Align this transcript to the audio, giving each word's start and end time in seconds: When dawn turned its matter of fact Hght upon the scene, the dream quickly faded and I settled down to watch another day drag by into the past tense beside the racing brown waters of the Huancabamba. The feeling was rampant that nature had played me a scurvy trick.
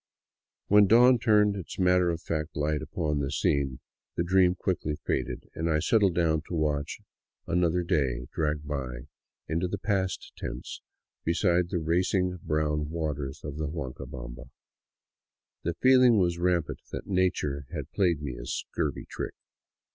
When 0.65 0.87
dawn 0.87 1.19
turned 1.19 1.55
its 1.55 1.77
matter 1.77 2.09
of 2.09 2.19
fact 2.23 2.55
Hght 2.55 2.81
upon 2.81 3.19
the 3.19 3.29
scene, 3.29 3.81
the 4.15 4.23
dream 4.23 4.55
quickly 4.55 4.95
faded 5.05 5.47
and 5.53 5.69
I 5.69 5.77
settled 5.77 6.15
down 6.15 6.41
to 6.47 6.55
watch 6.55 7.01
another 7.45 7.83
day 7.83 8.25
drag 8.33 8.65
by 8.65 9.01
into 9.47 9.67
the 9.67 9.77
past 9.77 10.33
tense 10.35 10.81
beside 11.23 11.69
the 11.69 11.77
racing 11.77 12.39
brown 12.41 12.89
waters 12.89 13.41
of 13.43 13.57
the 13.57 13.67
Huancabamba. 13.67 14.49
The 15.61 15.75
feeling 15.75 16.17
was 16.17 16.39
rampant 16.39 16.79
that 16.91 17.05
nature 17.05 17.67
had 17.71 17.91
played 17.91 18.23
me 18.23 18.35
a 18.37 18.47
scurvy 18.47 19.05
trick. 19.07 19.35